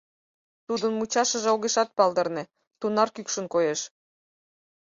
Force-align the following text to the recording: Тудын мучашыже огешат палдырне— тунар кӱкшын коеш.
Тудын 0.67 0.91
мучашыже 0.95 1.49
огешат 1.55 1.89
палдырне— 1.97 2.43
тунар 2.79 3.09
кӱкшын 3.15 3.45
коеш. 3.53 3.81